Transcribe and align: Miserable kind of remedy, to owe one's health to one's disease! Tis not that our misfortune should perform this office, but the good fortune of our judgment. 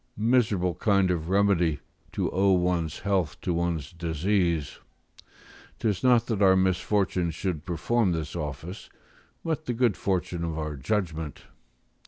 Miserable 0.17 0.73
kind 0.73 1.11
of 1.11 1.29
remedy, 1.29 1.79
to 2.11 2.31
owe 2.31 2.53
one's 2.53 3.01
health 3.01 3.39
to 3.41 3.53
one's 3.53 3.91
disease! 3.93 4.79
Tis 5.77 6.03
not 6.03 6.25
that 6.25 6.41
our 6.41 6.55
misfortune 6.55 7.29
should 7.29 7.65
perform 7.65 8.11
this 8.11 8.35
office, 8.35 8.89
but 9.45 9.65
the 9.65 9.73
good 9.73 9.95
fortune 9.95 10.43
of 10.43 10.57
our 10.57 10.75
judgment. 10.75 11.43